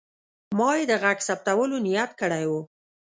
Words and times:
ما 0.57 0.69
یې 0.77 0.83
د 0.89 0.93
غږ 1.03 1.17
ثبتولو 1.27 1.77
نیت 1.87 2.11
کړی 2.21 2.43
و. 2.49 2.53